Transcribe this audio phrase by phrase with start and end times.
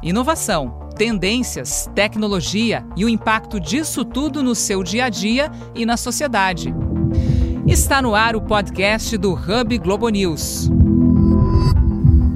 [0.00, 5.96] Inovação, tendências, tecnologia e o impacto disso tudo no seu dia a dia e na
[5.96, 6.72] sociedade.
[7.66, 10.70] Está no ar o podcast do Hub Globo News.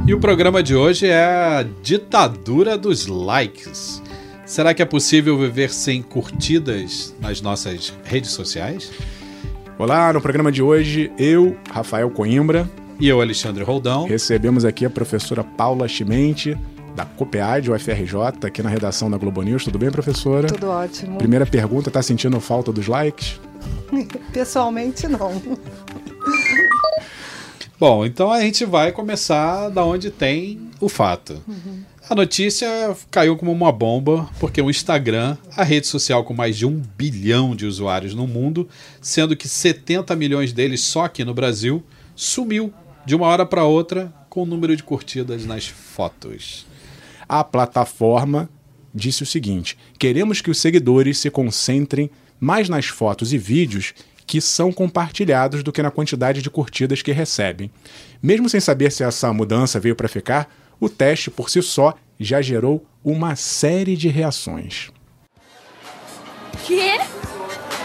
[0.04, 4.02] E o programa de hoje é a ditadura dos likes.
[4.44, 8.90] Será que é possível viver sem curtidas nas nossas redes sociais?
[9.78, 12.68] Olá, no programa de hoje, eu, Rafael Coimbra.
[12.98, 14.06] E eu, Alexandre Roldão.
[14.06, 16.58] Recebemos aqui a professora Paula Chimente,
[16.94, 19.64] da COPEAD, UFRJ, aqui na redação da Globo News.
[19.64, 20.48] Tudo bem, professora?
[20.48, 21.18] Tudo ótimo.
[21.18, 23.40] Primeira pergunta, tá sentindo falta dos likes?
[24.32, 25.40] Pessoalmente, não.
[27.78, 31.42] Bom, então a gente vai começar da onde tem o fato.
[31.48, 31.82] Uhum.
[32.08, 32.68] A notícia
[33.10, 37.56] caiu como uma bomba porque o Instagram, a rede social com mais de um bilhão
[37.56, 38.68] de usuários no mundo,
[39.00, 41.82] sendo que 70 milhões deles só aqui no Brasil,
[42.14, 42.72] sumiu
[43.06, 46.66] de uma hora para outra com o número de curtidas nas fotos
[47.32, 48.50] a plataforma
[48.94, 53.94] disse o seguinte: queremos que os seguidores se concentrem mais nas fotos e vídeos
[54.26, 57.70] que são compartilhados do que na quantidade de curtidas que recebem.
[58.22, 62.42] Mesmo sem saber se essa mudança veio para ficar, o teste por si só já
[62.42, 64.90] gerou uma série de reações.
[66.66, 67.00] Que?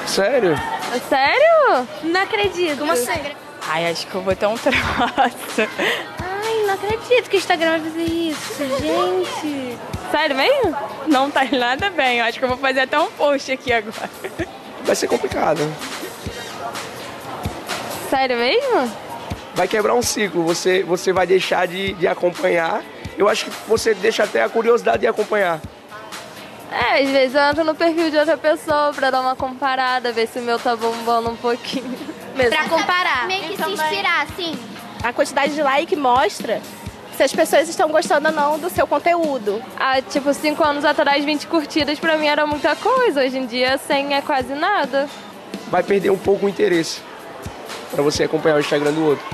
[0.05, 0.55] Sério?
[1.07, 1.87] Sério?
[2.03, 2.79] Não acredito.
[2.79, 3.11] Como assim?
[3.61, 5.61] Ai, acho que eu vou ter um troço
[6.85, 9.77] acredito que o Instagram vai fazer isso, gente.
[10.11, 10.77] Sério mesmo?
[11.07, 12.19] Não tá nada bem.
[12.19, 14.09] Eu acho que eu vou fazer até um post aqui agora.
[14.83, 15.59] Vai ser complicado.
[18.09, 18.91] Sério mesmo?
[19.53, 20.43] Vai quebrar um ciclo.
[20.43, 22.83] Você, você vai deixar de, de acompanhar.
[23.17, 25.59] Eu acho que você deixa até a curiosidade de acompanhar.
[26.71, 30.27] É, às vezes eu entro no perfil de outra pessoa pra dar uma comparada, ver
[30.27, 31.97] se o meu tá bombando um pouquinho.
[32.35, 32.51] Mesmo.
[32.51, 33.25] Pra comparar.
[33.25, 36.61] Meio que se inspirar, sim a quantidade de like mostra
[37.15, 39.59] se as pessoas estão gostando ou não do seu conteúdo.
[39.75, 43.21] Ah, tipo, cinco anos atrás, 20 curtidas pra mim era muita coisa.
[43.21, 45.09] Hoje em dia, 100 é quase nada.
[45.71, 47.01] Vai perder um pouco o interesse
[47.89, 49.25] para você acompanhar o Instagram do outro.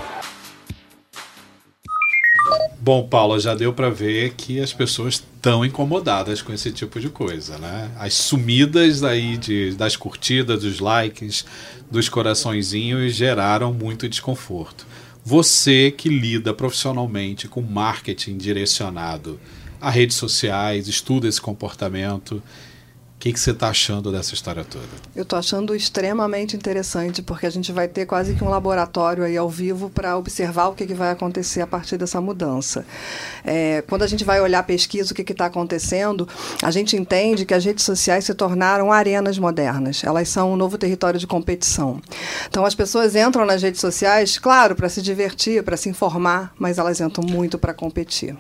[2.80, 7.10] Bom, Paula, já deu para ver que as pessoas estão incomodadas com esse tipo de
[7.10, 7.90] coisa, né?
[7.98, 11.46] As sumidas aí de, das curtidas, dos likes,
[11.90, 14.86] dos coraçõezinhos geraram muito desconforto.
[15.26, 19.40] Você que lida profissionalmente com marketing direcionado
[19.80, 22.44] a redes sociais, estuda esse comportamento,
[23.24, 24.84] que, que você está achando dessa história toda?
[25.16, 29.38] Eu estou achando extremamente interessante, porque a gente vai ter quase que um laboratório aí
[29.38, 32.86] ao vivo para observar o que, que vai acontecer a partir dessa mudança.
[33.46, 36.28] É, quando a gente vai olhar a pesquisa, o que está acontecendo,
[36.62, 40.04] a gente entende que as redes sociais se tornaram arenas modernas.
[40.04, 42.02] Elas são um novo território de competição.
[42.50, 46.78] Então, as pessoas entram nas redes sociais, claro, para se divertir, para se informar, mas
[46.78, 48.36] elas entram muito para competir.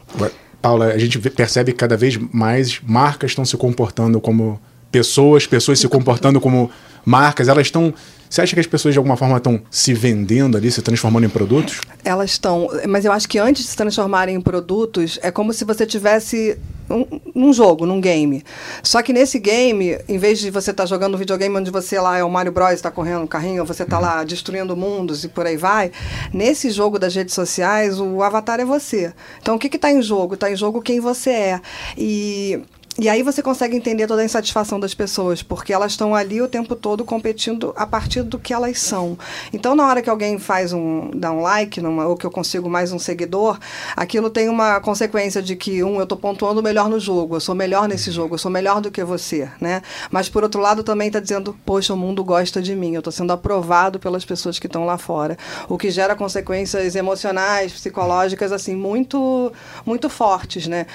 [0.62, 4.60] Paula, a gente percebe que cada vez mais marcas estão se comportando como
[4.94, 6.70] pessoas, pessoas se comportando como
[7.04, 7.92] marcas, elas estão.
[8.30, 11.30] Você acha que as pessoas de alguma forma estão se vendendo ali, se transformando em
[11.30, 11.82] produtos?
[12.04, 15.64] Elas estão, mas eu acho que antes de se transformarem em produtos, é como se
[15.64, 16.58] você tivesse
[16.90, 18.44] um, num jogo, num game.
[18.82, 22.00] Só que nesse game, em vez de você estar tá jogando um videogame onde você
[22.00, 24.26] lá é o Mario Bros, está correndo um carrinho, você está lá uhum.
[24.26, 25.92] destruindo mundos e por aí vai,
[26.34, 29.14] nesse jogo das redes sociais, o avatar é você.
[29.42, 30.34] Então o que está em jogo?
[30.34, 31.62] Está em jogo quem você é.
[31.96, 32.64] E
[33.00, 36.48] e aí você consegue entender toda a insatisfação das pessoas, porque elas estão ali o
[36.48, 39.18] tempo todo competindo a partir do que elas são.
[39.52, 42.70] Então, na hora que alguém faz um, dá um like, numa, ou que eu consigo
[42.70, 43.58] mais um seguidor,
[43.96, 47.56] aquilo tem uma consequência de que, um, eu estou pontuando melhor no jogo, eu sou
[47.56, 49.82] melhor nesse jogo, eu sou melhor do que você, né?
[50.12, 53.12] Mas, por outro lado, também está dizendo, poxa, o mundo gosta de mim, eu estou
[53.12, 55.36] sendo aprovado pelas pessoas que estão lá fora.
[55.68, 59.52] O que gera consequências emocionais, psicológicas, assim, muito,
[59.84, 60.86] muito fortes, né?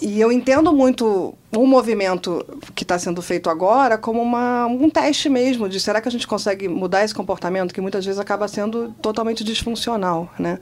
[0.00, 2.44] E eu entendo muito o movimento
[2.74, 6.26] que está sendo feito agora como uma, um teste mesmo de será que a gente
[6.26, 10.58] consegue mudar esse comportamento que muitas vezes acaba sendo totalmente disfuncional, né?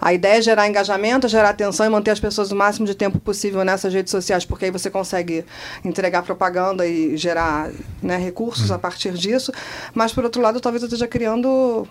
[0.00, 3.20] A ideia é gerar engajamento, gerar atenção e manter as pessoas o máximo de tempo
[3.20, 5.44] possível nessas redes sociais, porque aí você consegue
[5.84, 7.70] entregar propaganda e gerar
[8.02, 9.52] né, recursos a partir disso.
[9.94, 11.86] Mas, por outro lado, talvez eu esteja criando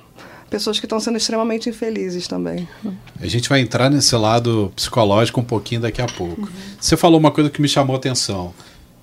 [0.51, 2.67] pessoas que estão sendo extremamente infelizes também.
[3.19, 6.41] A gente vai entrar nesse lado psicológico um pouquinho daqui a pouco.
[6.41, 6.47] Uhum.
[6.79, 8.53] Você falou uma coisa que me chamou a atenção.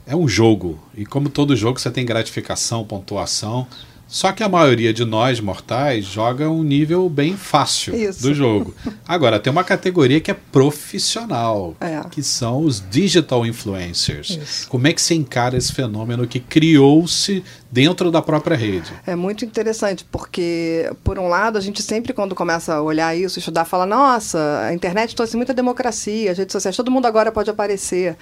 [0.07, 3.67] É um jogo, e como todo jogo você tem gratificação, pontuação.
[4.07, 8.23] Só que a maioria de nós mortais joga um nível bem fácil Isso.
[8.23, 8.75] do jogo.
[9.07, 12.03] Agora, tem uma categoria que é profissional, é.
[12.11, 14.31] que são os digital influencers.
[14.31, 14.69] Isso.
[14.69, 18.93] Como é que você encara esse fenômeno que criou-se dentro da própria rede.
[19.07, 23.39] É muito interessante, porque, por um lado, a gente sempre, quando começa a olhar isso,
[23.39, 27.51] estudar, fala: nossa, a internet trouxe muita democracia, as redes sociais, todo mundo agora pode
[27.51, 28.17] aparecer.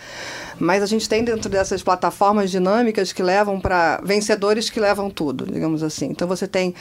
[0.59, 5.47] Mas a gente tem dentro dessas plataformas dinâmicas que levam para vencedores que levam tudo,
[5.47, 6.07] digamos assim.
[6.07, 6.75] Então você tem,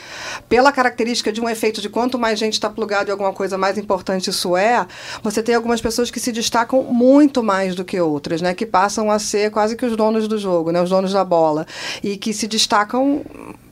[0.48, 3.78] pela característica de um efeito de quanto mais gente está plugado em alguma coisa, mais
[3.78, 4.86] importante isso é,
[5.22, 8.54] você tem algumas pessoas que se destacam muito mais do que outras, né?
[8.54, 10.80] Que passam a ser quase que os donos do jogo, né?
[10.82, 11.66] Os donos da bola.
[12.02, 13.22] E que se destacam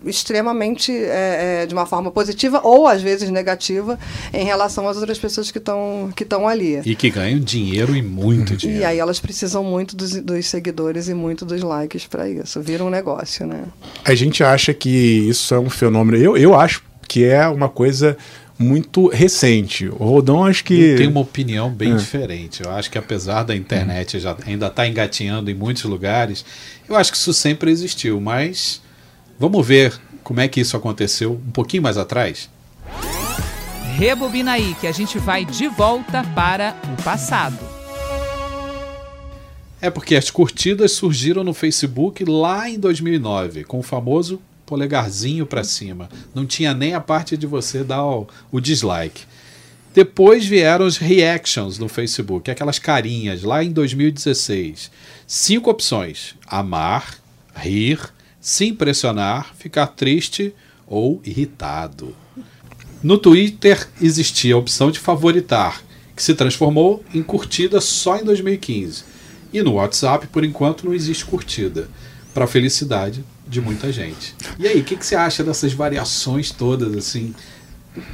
[0.04, 3.98] extremamente é, é, de uma forma positiva ou às vezes negativa
[4.32, 6.82] em relação às outras pessoas que estão que estão ali.
[6.84, 8.82] E que ganham dinheiro e muito dinheiro.
[8.82, 12.60] E aí elas precisam muito dos, dos seguidores e muito dos likes para isso.
[12.60, 13.64] Vira um negócio, né?
[14.04, 16.22] A gente acha que isso é um fenômeno.
[16.22, 18.16] Eu, eu acho que é uma coisa
[18.58, 19.88] muito recente.
[19.88, 20.74] O Rodon acho que.
[20.74, 21.96] Eu tenho uma opinião bem é.
[21.96, 22.62] diferente.
[22.62, 26.44] Eu acho que apesar da internet já ainda estar tá engatinhando em muitos lugares,
[26.88, 28.80] eu acho que isso sempre existiu, mas
[29.38, 32.48] vamos ver como é que isso aconteceu um pouquinho mais atrás.
[33.96, 37.58] Rebobina aí que a gente vai de volta para o passado.
[39.80, 45.64] É porque as curtidas surgiram no Facebook lá em 2009, com o famoso polegarzinho para
[45.64, 46.08] cima.
[46.34, 49.22] Não tinha nem a parte de você dar o, o dislike.
[49.94, 54.90] Depois vieram os reactions no Facebook, aquelas carinhas, lá em 2016.
[55.26, 57.16] Cinco opções: amar,
[57.54, 58.00] rir,
[58.40, 60.52] se impressionar, ficar triste
[60.86, 62.14] ou irritado.
[63.02, 65.82] No Twitter existia a opção de favoritar,
[66.16, 69.04] que se transformou em curtida só em 2015.
[69.52, 71.88] E no WhatsApp, por enquanto, não existe curtida.
[72.32, 74.34] Para felicidade de muita gente.
[74.58, 77.34] E aí, o que, que você acha dessas variações todas, assim?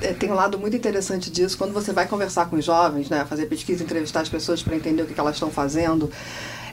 [0.01, 1.57] É, tem um lado muito interessante disso.
[1.57, 5.03] Quando você vai conversar com os jovens, né, fazer pesquisa, entrevistar as pessoas para entender
[5.03, 6.11] o que, que elas estão fazendo,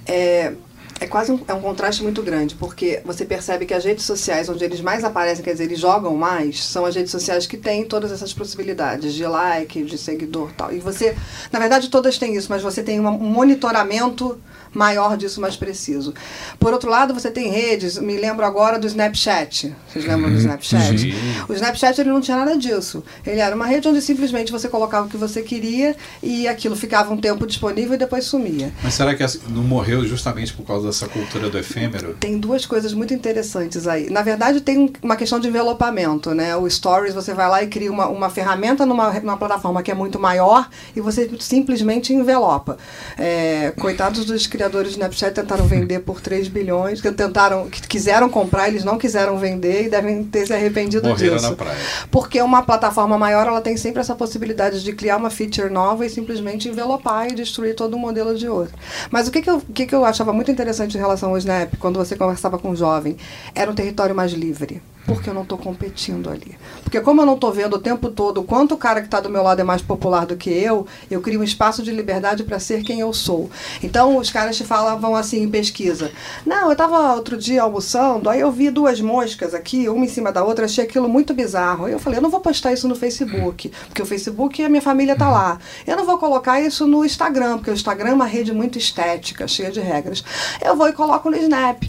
[0.06, 0.54] é,
[1.00, 4.50] é quase um, é um contraste muito grande, porque você percebe que as redes sociais
[4.50, 7.86] onde eles mais aparecem, quer dizer, eles jogam mais, são as redes sociais que têm
[7.86, 10.74] todas essas possibilidades de like, de seguidor tal.
[10.74, 11.16] E você,
[11.52, 14.38] na verdade, todas têm isso, mas você tem um monitoramento
[14.74, 16.14] maior disso, mais preciso.
[16.60, 19.76] Por outro lado, você tem redes, me lembro agora do Snapchat.
[19.88, 20.42] Vocês lembram do uhum.
[20.42, 21.00] Snapchat?
[21.00, 21.14] Sim.
[21.48, 23.04] O Snapchat ele não tinha nada disso.
[23.26, 27.14] Ele era uma rede onde simplesmente você colocava o que você queria e aquilo ficava
[27.14, 28.72] um tempo disponível e depois sumia.
[28.84, 32.16] Mas será que não morreu justamente por causa dessa cultura do efêmero?
[32.20, 34.10] Tem duas coisas muito interessantes aí.
[34.10, 36.56] Na verdade, tem uma questão de envelopamento, né?
[36.56, 39.94] O Stories, você vai lá e cria uma, uma ferramenta numa, numa plataforma que é
[39.94, 42.78] muito maior e você simplesmente envelopa.
[43.18, 48.30] É, coitados dos criadores do Snapchat tentaram vender por 3 bilhões, que tentaram, que quiseram
[48.30, 51.50] comprar, eles não quiseram vender e devem ter se arrependido Morreram disso.
[51.50, 51.78] na praia.
[52.10, 56.10] Porque uma plataforma maior, ela tem sempre essa possibilidade de criar uma feature nova e
[56.10, 58.76] simplesmente envelopar e destruir todo o modelo de outro.
[59.12, 61.74] Mas o que, que, eu, que, que eu achava muito interessante em relação ao Snap,
[61.80, 63.18] quando você conversava com um jovem,
[63.56, 66.58] era um território mais livre porque eu não estou competindo ali.
[66.84, 69.30] Porque como eu não estou vendo o tempo todo quanto o cara que está do
[69.30, 72.60] meu lado é mais popular do que eu, eu crio um espaço de liberdade para
[72.60, 73.50] ser quem eu sou.
[73.82, 76.12] Então os caras te falavam assim em pesquisa.
[76.46, 80.30] Não, eu estava outro dia almoçando, aí eu vi duas moscas aqui, uma em cima
[80.32, 81.86] da outra, achei aquilo muito bizarro.
[81.86, 84.82] Aí eu falei, eu não vou postar isso no Facebook, porque o Facebook a minha
[84.82, 85.58] família está lá.
[85.86, 89.48] Eu não vou colocar isso no Instagram, porque o Instagram é uma rede muito estética,
[89.48, 90.22] cheia de regras.
[90.68, 91.82] Eu vou e coloco no Snap.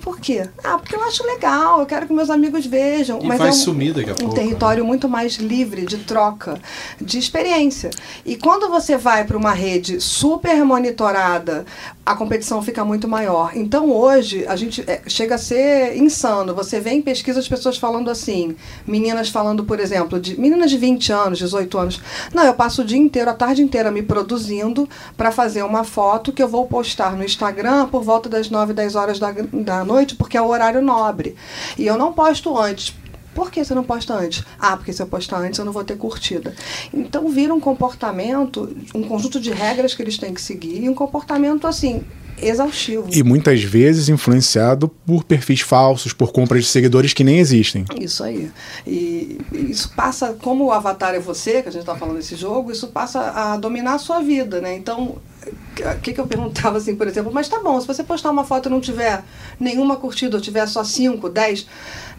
[0.00, 0.48] Por quê?
[0.64, 3.20] Ah, porque eu acho legal, eu quero que meus amigos vejam.
[3.22, 4.34] E mas vai é um, sumir daqui a um pouco.
[4.34, 4.88] território né?
[4.88, 6.60] muito mais livre de troca,
[7.00, 7.90] de experiência.
[8.24, 11.64] E quando você vai para uma rede super monitorada,
[12.04, 13.52] a competição fica muito maior.
[13.54, 16.54] Então hoje a gente é, chega a ser insano.
[16.54, 20.78] Você vê em pesquisa as pessoas falando assim, meninas falando, por exemplo, de meninas de
[20.78, 22.00] 20 anos, 18 anos.
[22.34, 26.32] Não, eu passo o dia inteiro, a tarde inteira me produzindo para fazer uma foto
[26.32, 30.14] que eu vou postar no Instagram por volta das 9, 10 horas da, da noite,
[30.14, 31.34] porque é o horário nobre.
[31.78, 32.94] E eu não posto antes.
[33.34, 34.42] Por que você não posta antes?
[34.58, 36.54] Ah, porque se eu postar antes eu não vou ter curtida.
[36.92, 40.94] Então vira um comportamento, um conjunto de regras que eles têm que seguir e um
[40.94, 42.02] comportamento assim
[42.40, 43.08] exaustivo.
[43.12, 47.84] E muitas vezes influenciado por perfis falsos, por compras de seguidores que nem existem.
[47.98, 48.50] Isso aí.
[48.86, 52.70] E isso passa, como o avatar é você, que a gente está falando desse jogo,
[52.72, 54.74] isso passa a dominar a sua vida, né?
[54.76, 55.16] Então,
[55.46, 58.44] o que, que eu perguntava assim, por exemplo, mas tá bom, se você postar uma
[58.44, 59.22] foto e não tiver
[59.60, 61.66] nenhuma curtida, ou tiver só 5, 10,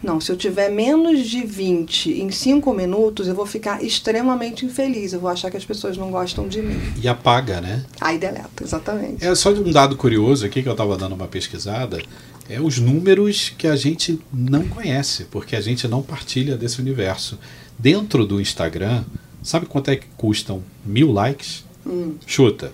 [0.02, 5.12] não, se eu tiver menos de 20 em 5 minutos, eu vou ficar extremamente infeliz,
[5.12, 6.80] eu vou achar que as pessoas não gostam de mim.
[7.02, 7.84] E apaga, né?
[8.00, 9.24] Aí deleta, exatamente.
[9.24, 12.00] É só um dado curioso aqui que eu estava dando uma pesquisada,
[12.48, 17.38] é os números que a gente não conhece, porque a gente não partilha desse universo.
[17.78, 19.04] Dentro do Instagram,
[19.42, 21.64] sabe quanto é que custam mil likes?
[21.86, 22.14] Hum.
[22.26, 22.72] Chuta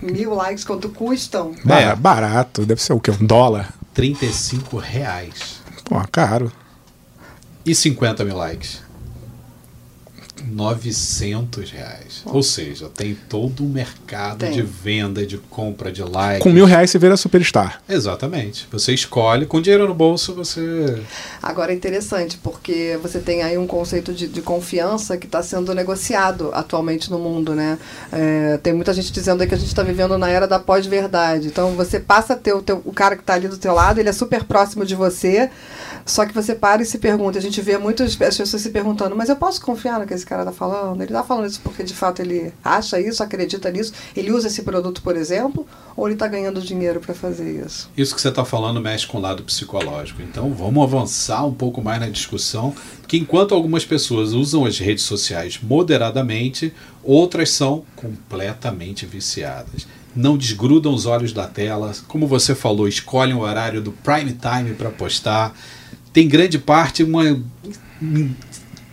[0.00, 1.54] mil likes quanto custam?
[1.68, 3.10] É, barato, deve ser o quê?
[3.10, 3.72] Um dólar?
[3.94, 5.60] 35 reais.
[5.84, 6.52] Pô, caro.
[7.64, 8.83] E 50 mil likes?
[10.50, 12.22] 900 reais.
[12.24, 14.52] Ou seja, tem todo um mercado Tem.
[14.52, 16.42] de venda, de compra de likes.
[16.42, 17.82] Com mil reais você vira superstar.
[17.88, 18.66] Exatamente.
[18.70, 21.02] Você escolhe, com dinheiro no bolso, você.
[21.42, 25.74] Agora é interessante, porque você tem aí um conceito de, de confiança que está sendo
[25.74, 27.78] negociado atualmente no mundo, né?
[28.12, 31.48] É, tem muita gente dizendo aí que a gente está vivendo na era da pós-verdade.
[31.48, 33.98] Então você passa a ter o, teu, o cara que está ali do teu lado,
[33.98, 35.50] ele é super próximo de você,
[36.04, 37.38] só que você para e se pergunta.
[37.38, 40.33] A gente vê muitas pessoas se perguntando, mas eu posso confiar no que esse cara
[40.42, 41.00] está falando?
[41.00, 44.62] Ele está falando isso porque de fato ele acha isso, acredita nisso, ele usa esse
[44.62, 47.90] produto, por exemplo, ou ele está ganhando dinheiro para fazer isso?
[47.96, 50.22] Isso que você está falando mexe com o lado psicológico.
[50.22, 55.04] Então vamos avançar um pouco mais na discussão, porque enquanto algumas pessoas usam as redes
[55.04, 56.72] sociais moderadamente,
[57.02, 59.86] outras são completamente viciadas.
[60.14, 64.74] Não desgrudam os olhos da tela, como você falou, escolhem o horário do prime time
[64.74, 65.52] para postar.
[66.12, 67.24] Tem grande parte uma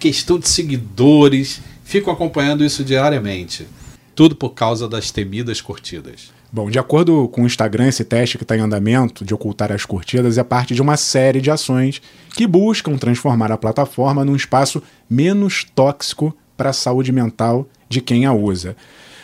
[0.01, 3.67] questão de seguidores, ficam acompanhando isso diariamente.
[4.15, 6.31] Tudo por causa das temidas curtidas.
[6.51, 9.85] Bom, de acordo com o Instagram, esse teste que está em andamento de ocultar as
[9.85, 12.01] curtidas é parte de uma série de ações
[12.35, 18.25] que buscam transformar a plataforma num espaço menos tóxico para a saúde mental de quem
[18.25, 18.75] a usa.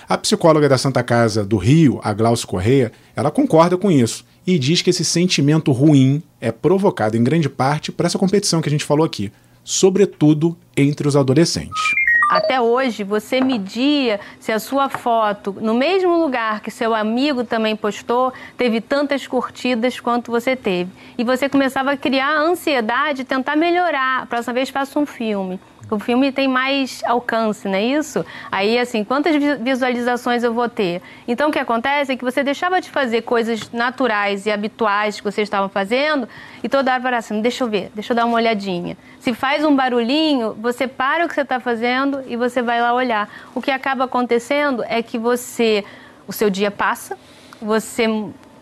[0.07, 4.59] A psicóloga da Santa Casa do Rio, a Glaucio Correia, ela concorda com isso e
[4.59, 8.71] diz que esse sentimento ruim é provocado em grande parte por essa competição que a
[8.71, 9.31] gente falou aqui,
[9.67, 11.81] sobretudo entre os adolescentes.
[12.29, 17.75] Até hoje, você media se a sua foto, no mesmo lugar que seu amigo também
[17.75, 20.89] postou, teve tantas curtidas quanto você teve.
[21.17, 24.23] E você começava a criar ansiedade, tentar melhorar.
[24.23, 25.59] A próxima vez faça um filme.
[25.89, 28.25] O filme tem mais alcance, não é isso?
[28.51, 31.01] Aí, assim, quantas vi- visualizações eu vou ter?
[31.25, 35.23] Então, o que acontece é que você deixava de fazer coisas naturais e habituais que
[35.23, 36.27] vocês estavam fazendo
[36.61, 38.97] e toda hora para assim, deixa eu ver, deixa eu dar uma olhadinha.
[39.19, 42.93] Se faz um barulhinho, você para o que você está fazendo e você vai lá
[42.93, 43.29] olhar.
[43.55, 45.85] O que acaba acontecendo é que você,
[46.27, 47.17] o seu dia passa,
[47.61, 48.07] você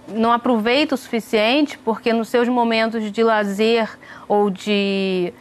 [0.08, 3.90] não aproveita o suficiente porque nos seus momentos de lazer
[4.28, 5.34] ou de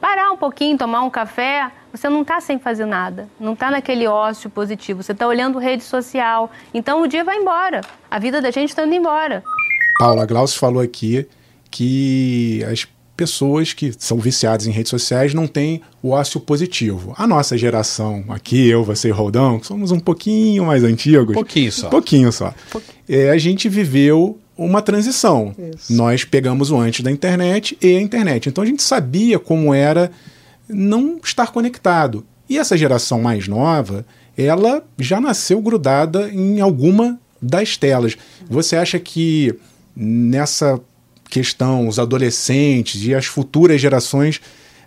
[0.00, 4.06] parar um pouquinho, tomar um café, você não está sem fazer nada, não está naquele
[4.06, 6.50] ócio positivo, você está olhando rede social.
[6.72, 9.42] Então o dia vai embora, a vida da gente está indo embora.
[9.98, 11.26] Paula Glaucio falou aqui
[11.70, 12.86] que as
[13.20, 17.14] pessoas que são viciadas em redes sociais não têm o ócio positivo.
[17.18, 21.34] A nossa geração, aqui, eu, você e Roldão, que somos um pouquinho mais antigos.
[21.34, 21.90] Pouquinho só.
[21.90, 22.54] Pouquinho só.
[23.06, 25.54] É, a gente viveu uma transição.
[25.74, 25.92] Isso.
[25.92, 28.48] Nós pegamos o antes da internet e a internet.
[28.48, 30.10] Então a gente sabia como era
[30.68, 32.24] não estar conectado.
[32.48, 34.04] E essa geração mais nova,
[34.36, 38.18] ela já nasceu grudada em alguma das telas.
[38.48, 39.54] Você acha que
[39.96, 40.78] nessa
[41.30, 44.40] questão, os adolescentes e as futuras gerações,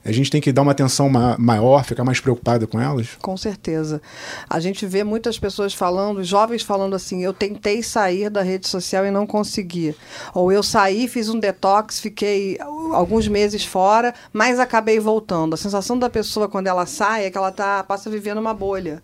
[0.06, 3.10] a gente tem que dar uma atenção ma- maior, ficar mais preocupado com elas?
[3.22, 4.02] Com certeza.
[4.50, 9.06] A gente vê muitas pessoas falando, jovens falando assim: eu tentei sair da rede social
[9.06, 9.96] e não consegui.
[10.34, 12.58] Ou eu saí, fiz um detox, fiquei
[12.92, 15.54] alguns meses fora, mas acabei voltando.
[15.54, 18.54] A sensação da pessoa quando ela sai é que ela tá, passa a viver numa
[18.54, 19.02] bolha.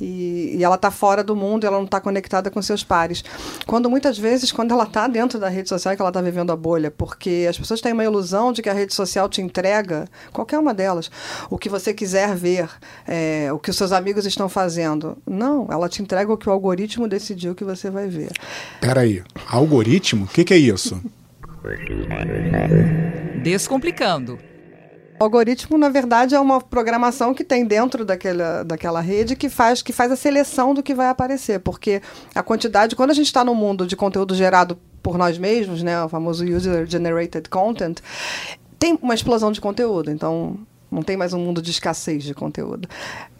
[0.00, 3.24] E, e ela está fora do mundo, ela não está conectada com seus pares.
[3.66, 6.52] Quando muitas vezes, quando ela está dentro da rede social, é que ela está vivendo
[6.52, 10.06] a bolha, porque as pessoas têm uma ilusão de que a rede social te entrega,
[10.32, 11.10] qualquer uma delas,
[11.50, 12.68] o que você quiser ver,
[13.06, 15.16] é, o que os seus amigos estão fazendo.
[15.26, 18.30] Não, ela te entrega o que o algoritmo decidiu que você vai ver.
[18.80, 20.24] Peraí, algoritmo?
[20.24, 21.00] O que, que é isso?
[23.42, 24.38] Descomplicando.
[25.18, 29.80] O algoritmo, na verdade, é uma programação que tem dentro daquela, daquela rede que faz,
[29.80, 31.60] que faz a seleção do que vai aparecer.
[31.60, 32.02] Porque
[32.34, 36.02] a quantidade, quando a gente está no mundo de conteúdo gerado por nós mesmos, né,
[36.02, 37.98] o famoso user generated content,
[38.78, 40.10] tem uma explosão de conteúdo.
[40.10, 40.58] Então,
[40.90, 42.88] não tem mais um mundo de escassez de conteúdo.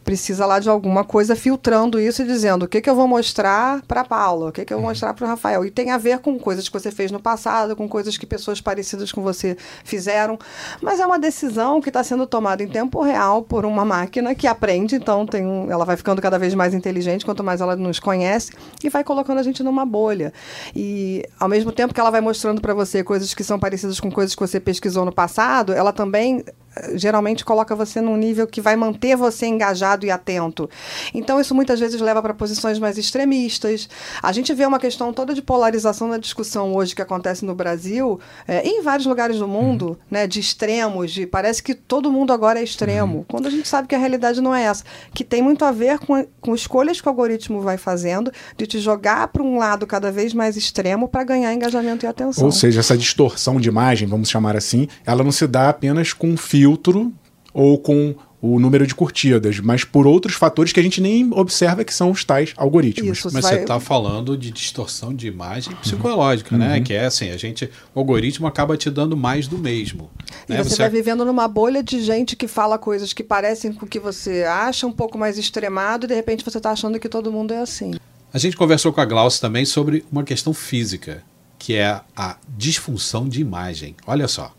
[0.07, 3.83] Precisa lá de alguma coisa filtrando isso e dizendo o que, que eu vou mostrar
[3.89, 5.65] para Paula, o que, que eu vou mostrar para o Rafael.
[5.65, 8.61] E tem a ver com coisas que você fez no passado, com coisas que pessoas
[8.61, 10.39] parecidas com você fizeram.
[10.81, 14.47] Mas é uma decisão que está sendo tomada em tempo real por uma máquina que
[14.47, 17.99] aprende, então tem um, ela vai ficando cada vez mais inteligente quanto mais ela nos
[17.99, 18.53] conhece
[18.85, 20.33] e vai colocando a gente numa bolha.
[20.73, 24.09] E ao mesmo tempo que ela vai mostrando para você coisas que são parecidas com
[24.13, 26.45] coisas que você pesquisou no passado, ela também
[26.95, 30.69] geralmente coloca você num nível que vai manter você engajado e atento.
[31.15, 33.89] Então, isso muitas vezes leva para posições mais extremistas.
[34.23, 38.21] A gente vê uma questão toda de polarização na discussão hoje que acontece no Brasil
[38.47, 39.97] é, e em vários lugares do mundo, uhum.
[40.11, 43.25] né, de extremos, de parece que todo mundo agora é extremo, uhum.
[43.29, 45.99] quando a gente sabe que a realidade não é essa, que tem muito a ver
[45.99, 50.11] com, com escolhas que o algoritmo vai fazendo de te jogar para um lado cada
[50.11, 52.45] vez mais extremo para ganhar engajamento e atenção.
[52.45, 56.37] Ou seja, essa distorção de imagem, vamos chamar assim, ela não se dá apenas com
[56.67, 57.13] filtro
[57.55, 61.85] ou com o número de curtidas, mas por outros fatores que a gente nem observa
[61.85, 63.19] que são os tais algoritmos.
[63.19, 63.55] Isso, mas vai...
[63.55, 66.67] você está falando de distorção de imagem psicológica, né?
[66.67, 66.73] uhum.
[66.73, 66.81] né?
[66.81, 70.11] Que é assim, a gente, o algoritmo acaba te dando mais do mesmo.
[70.49, 70.63] E né?
[70.63, 73.89] você, você vai vivendo numa bolha de gente que fala coisas que parecem com o
[73.89, 77.33] que você acha um pouco mais extremado e de repente você está achando que todo
[77.33, 77.95] mundo é assim.
[78.33, 81.23] A gente conversou com a Glaucia também sobre uma questão física,
[81.59, 83.97] que é a disfunção de imagem.
[84.07, 84.53] Olha só.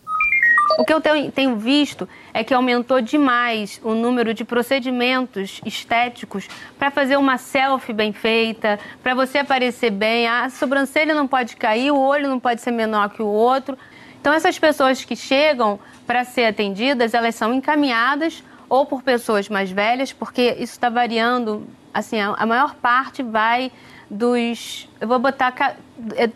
[0.78, 6.48] O que eu tenho visto é que aumentou demais o número de procedimentos estéticos
[6.78, 10.28] para fazer uma selfie bem feita, para você aparecer bem.
[10.28, 13.78] A sobrancelha não pode cair, o olho não pode ser menor que o outro.
[14.20, 19.72] Então, essas pessoas que chegam para ser atendidas, elas são encaminhadas ou por pessoas mais
[19.72, 21.66] velhas, porque isso está variando.
[21.94, 23.72] Assim, a maior parte vai
[24.10, 24.90] dos.
[25.00, 25.78] Eu vou botar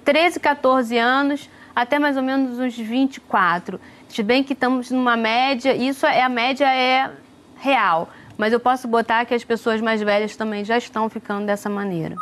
[0.04, 3.80] 13, 14 é anos até mais ou menos uns 24.
[4.14, 7.10] Se bem que estamos numa média, isso é a média é
[7.58, 11.70] real, mas eu posso botar que as pessoas mais velhas também já estão ficando dessa
[11.70, 12.16] maneira.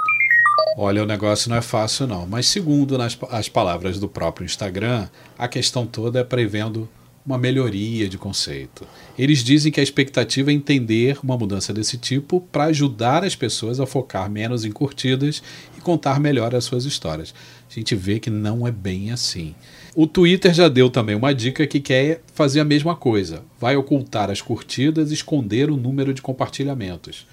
[0.77, 5.07] Olha, o negócio não é fácil não, mas segundo nas, as palavras do próprio Instagram,
[5.35, 6.87] a questão toda é prevendo
[7.25, 8.87] uma melhoria de conceito.
[9.17, 13.79] Eles dizem que a expectativa é entender uma mudança desse tipo para ajudar as pessoas
[13.79, 15.41] a focar menos em curtidas
[15.75, 17.33] e contar melhor as suas histórias.
[17.69, 19.55] A gente vê que não é bem assim.
[19.95, 23.43] O Twitter já deu também uma dica que quer fazer a mesma coisa.
[23.59, 27.25] Vai ocultar as curtidas e esconder o número de compartilhamentos.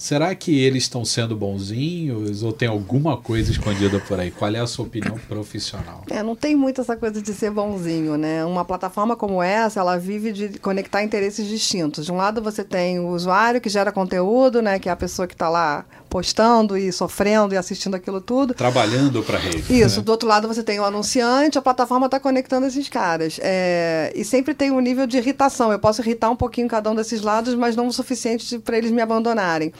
[0.00, 4.30] Será que eles estão sendo bonzinhos ou tem alguma coisa escondida por aí?
[4.30, 6.04] Qual é a sua opinião profissional?
[6.08, 8.42] É, não tem muito essa coisa de ser bonzinho, né?
[8.46, 12.06] Uma plataforma como essa, ela vive de conectar interesses distintos.
[12.06, 14.78] De um lado você tem o usuário que gera conteúdo, né?
[14.78, 18.54] Que é a pessoa que está lá postando e sofrendo e assistindo aquilo tudo.
[18.54, 19.58] Trabalhando para a rede.
[19.72, 19.98] Isso.
[19.98, 20.04] Né?
[20.04, 23.38] Do outro lado você tem o anunciante, a plataforma está conectando esses caras.
[23.40, 24.12] É...
[24.16, 25.70] E sempre tem um nível de irritação.
[25.70, 28.90] Eu posso irritar um pouquinho cada um desses lados, mas não o suficiente para eles
[28.90, 29.72] me abandonarem.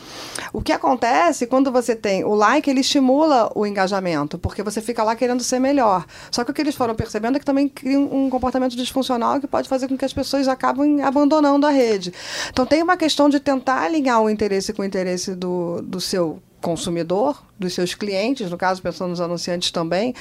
[0.53, 5.03] O que acontece quando você tem o like, ele estimula o engajamento, porque você fica
[5.03, 6.05] lá querendo ser melhor.
[6.31, 9.47] Só que o que eles foram percebendo é que também cria um comportamento disfuncional que
[9.47, 12.13] pode fazer com que as pessoas acabem abandonando a rede.
[12.51, 16.43] Então tem uma questão de tentar alinhar o interesse com o interesse do, do seu
[16.61, 20.15] consumidor, dos seus clientes, no caso, pensando nos anunciantes também,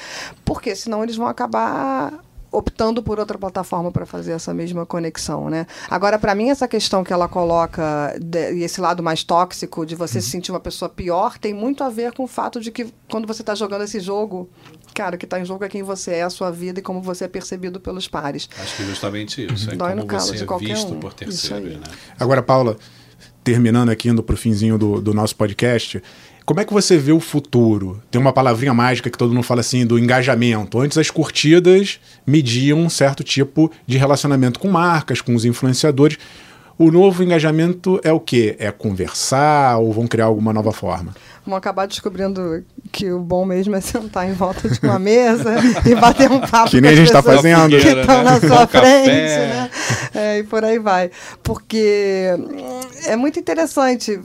[0.44, 5.66] porque senão eles vão acabar optando por outra plataforma para fazer essa mesma conexão, né?
[5.88, 8.14] Agora, para mim, essa questão que ela coloca
[8.54, 10.22] e esse lado mais tóxico de você uhum.
[10.22, 13.26] se sentir uma pessoa pior tem muito a ver com o fato de que quando
[13.26, 14.50] você está jogando esse jogo,
[14.94, 17.00] cara, o que está em jogo é quem você é, a sua vida e como
[17.00, 18.48] você é percebido pelos pares.
[18.60, 19.70] Acho que justamente isso.
[19.70, 21.00] É Dói como no calo você de é visto um.
[21.00, 21.86] por terceiro, né?
[22.18, 22.76] Agora, Paula,
[23.44, 26.02] terminando aqui, indo para o finzinho do, do nosso podcast,
[26.44, 28.02] como é que você vê o futuro?
[28.10, 30.80] Tem uma palavrinha mágica que todo mundo fala assim do engajamento.
[30.80, 36.18] Antes as curtidas mediam um certo tipo de relacionamento com marcas, com os influenciadores.
[36.80, 38.56] O novo engajamento é o quê?
[38.58, 41.12] É conversar ou vão criar alguma nova forma?
[41.46, 45.54] vão acabar descobrindo que o bom mesmo é sentar em volta de uma mesa
[45.86, 48.24] e bater um papo que nem a gente está fazendo que estão né?
[48.24, 49.70] na sua frente, né?
[50.14, 51.10] É, e por aí vai.
[51.42, 52.34] Porque
[53.06, 54.20] é muito interessante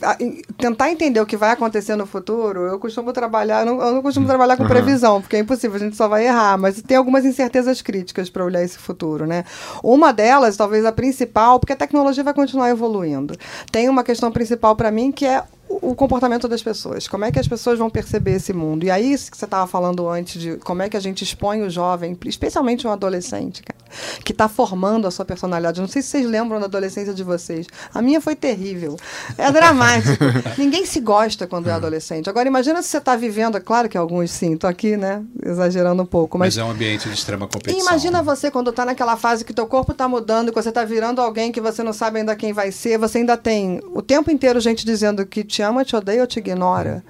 [0.57, 2.61] tentar entender o que vai acontecer no futuro.
[2.61, 4.69] Eu costumo trabalhar, eu não, eu não costumo trabalhar com uhum.
[4.69, 8.43] previsão, porque é impossível, a gente só vai errar, mas tem algumas incertezas críticas para
[8.43, 9.45] olhar esse futuro, né?
[9.83, 13.35] Uma delas, talvez a principal, porque a tecnologia vai continuar evoluindo.
[13.71, 17.07] Tem uma questão principal para mim que é o comportamento das pessoas.
[17.07, 18.85] Como é que as pessoas vão perceber esse mundo?
[18.85, 21.61] E aí, isso que você estava falando antes de como é que a gente expõe
[21.61, 23.79] o jovem, especialmente um adolescente, cara,
[24.23, 25.81] que está formando a sua personalidade.
[25.81, 27.67] Não sei se vocês lembram da adolescência de vocês.
[27.93, 28.97] A minha foi terrível.
[29.37, 30.23] É dramático.
[30.57, 31.77] Ninguém se gosta quando é hum.
[31.77, 32.29] adolescente.
[32.29, 36.01] Agora, imagina se você está vivendo, é claro que alguns sim, estou aqui, né, exagerando
[36.03, 36.37] um pouco.
[36.37, 37.79] Mas, mas é um ambiente de extrema competição.
[37.79, 41.21] Imagina você quando está naquela fase que teu corpo está mudando, que você está virando
[41.21, 44.59] alguém que você não sabe ainda quem vai ser, você ainda tem o tempo inteiro
[44.59, 47.03] gente dizendo que te ama, te odeia ou te ignora.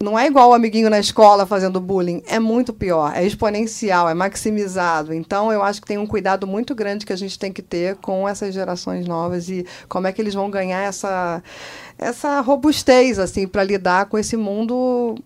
[0.00, 4.14] Não é igual o amiguinho na escola fazendo bullying, é muito pior, é exponencial, é
[4.14, 5.12] maximizado.
[5.12, 7.96] Então, eu acho que tem um cuidado muito grande que a gente tem que ter
[7.96, 11.42] com essas gerações novas e como é que eles vão ganhar essa,
[11.98, 15.16] essa robustez assim para lidar com esse mundo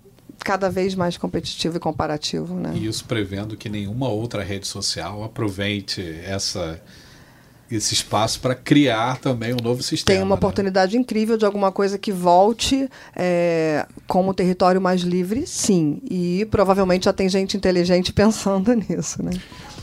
[0.42, 2.72] cada vez mais competitivo e comparativo, né?
[2.74, 6.80] E isso prevendo que nenhuma outra rede social aproveite essa
[7.76, 10.16] esse espaço para criar também um novo sistema.
[10.16, 10.38] Tem uma né?
[10.38, 16.00] oportunidade incrível de alguma coisa que volte é, como território mais livre, sim.
[16.10, 19.32] E provavelmente já tem gente inteligente pensando nisso, né?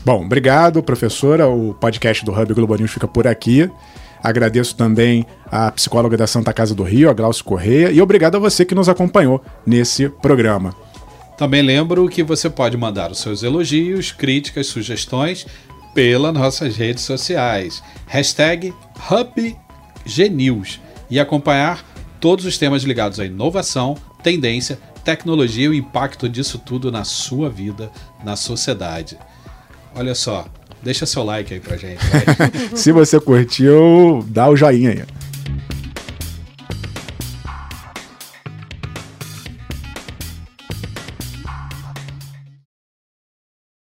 [0.04, 1.48] Bom, obrigado, professora.
[1.48, 3.70] O podcast do Hub Globo News fica por aqui.
[4.22, 8.38] Agradeço também a psicóloga da Santa Casa do Rio, a Glaucio Correia, e obrigado a
[8.38, 10.74] você que nos acompanhou nesse programa.
[11.38, 15.46] Também lembro que você pode mandar os seus elogios, críticas, sugestões
[15.94, 17.82] pelas nossas redes sociais.
[18.06, 18.72] Hashtag
[19.10, 21.84] HubGnews e acompanhar
[22.20, 27.48] todos os temas ligados à inovação, tendência, tecnologia e o impacto disso tudo na sua
[27.48, 27.90] vida,
[28.24, 29.18] na sociedade.
[29.94, 30.46] Olha só,
[30.82, 32.00] deixa seu like aí pra gente.
[32.76, 35.19] Se você curtiu, dá o joinha aí.